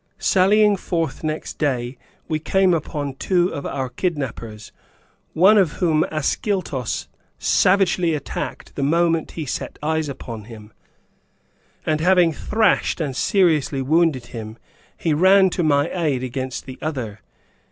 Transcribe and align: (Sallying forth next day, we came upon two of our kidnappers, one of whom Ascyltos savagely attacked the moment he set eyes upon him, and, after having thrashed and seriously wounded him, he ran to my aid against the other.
(Sallying 0.17 0.77
forth 0.77 1.23
next 1.23 1.59
day, 1.59 1.95
we 2.27 2.39
came 2.39 2.73
upon 2.73 3.13
two 3.13 3.49
of 3.53 3.67
our 3.67 3.87
kidnappers, 3.87 4.71
one 5.33 5.59
of 5.59 5.73
whom 5.73 6.03
Ascyltos 6.11 7.07
savagely 7.37 8.15
attacked 8.15 8.73
the 8.73 8.81
moment 8.81 9.33
he 9.33 9.45
set 9.45 9.77
eyes 9.83 10.09
upon 10.09 10.45
him, 10.45 10.73
and, 11.85 12.01
after 12.01 12.05
having 12.09 12.33
thrashed 12.33 12.99
and 12.99 13.15
seriously 13.15 13.83
wounded 13.83 14.25
him, 14.33 14.57
he 14.97 15.13
ran 15.13 15.51
to 15.51 15.61
my 15.61 15.87
aid 15.93 16.23
against 16.23 16.65
the 16.65 16.79
other. 16.81 17.19